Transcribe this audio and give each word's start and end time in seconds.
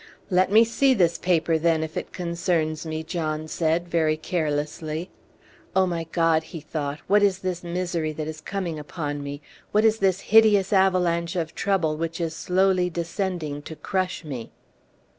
"Let 0.31 0.51
me 0.51 0.63
see 0.63 0.95
this 0.95 1.19
paper, 1.19 1.59
then, 1.59 1.83
if 1.83 1.95
it 1.95 2.11
concerns 2.11 2.87
me," 2.87 3.03
John 3.03 3.47
said, 3.47 3.87
very 3.87 4.17
carelessly. 4.17 5.11
"Oh, 5.75 5.85
my 5.85 6.05
God!" 6.05 6.41
he 6.45 6.59
thought, 6.59 6.99
"what 7.05 7.21
is 7.21 7.37
this 7.45 7.63
misery 7.63 8.11
that 8.13 8.27
is 8.27 8.41
coming 8.41 8.79
upon 8.79 9.21
me? 9.21 9.43
What 9.71 9.85
is 9.85 9.99
this 9.99 10.21
hideous 10.33 10.73
avalanche 10.73 11.35
of 11.35 11.53
trouble 11.53 11.97
which 11.97 12.19
is 12.19 12.35
slowly 12.35 12.89
descending 12.89 13.61
to 13.61 13.75
crush 13.75 14.25
me?" 14.25 14.51